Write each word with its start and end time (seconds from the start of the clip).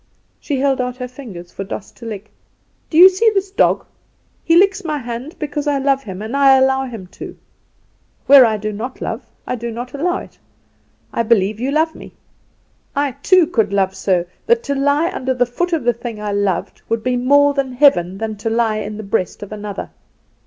She 0.39 0.59
held 0.59 0.81
out 0.81 0.97
her 0.97 1.07
fingers 1.07 1.51
for 1.51 1.63
Doss 1.63 1.91
to 1.91 2.07
lick. 2.07 2.31
"Do 2.89 2.97
you 2.97 3.07
see 3.07 3.29
this 3.35 3.51
dog? 3.51 3.85
He 4.43 4.57
licks 4.57 4.83
my 4.83 4.97
hand 4.97 5.35
because 5.37 5.67
I 5.67 5.77
love 5.77 6.01
him; 6.01 6.23
and 6.23 6.35
I 6.35 6.57
allow 6.57 6.85
him 6.85 7.05
to. 7.19 7.37
Where 8.25 8.43
I 8.43 8.57
do 8.57 8.73
not 8.73 8.99
love 8.99 9.23
I 9.45 9.53
do 9.53 9.69
not 9.69 9.93
allow 9.93 10.17
it. 10.17 10.39
I 11.13 11.21
believe 11.21 11.59
you 11.59 11.69
love 11.69 11.93
me; 11.93 12.13
I 12.95 13.11
too 13.11 13.45
could 13.45 13.73
love 13.73 13.93
so, 13.95 14.25
that 14.47 14.63
to 14.63 14.73
lie 14.73 15.11
under 15.11 15.35
the 15.35 15.45
foot 15.45 15.71
of 15.71 15.83
the 15.83 15.93
thing 15.93 16.19
I 16.19 16.31
loved 16.31 16.81
would 16.89 17.03
be 17.03 17.15
more 17.15 17.53
heaven 17.55 18.17
than 18.17 18.37
to 18.37 18.49
lie 18.49 18.77
in 18.77 18.97
the 18.97 19.03
breast 19.03 19.43
of 19.43 19.51
another. 19.51 19.91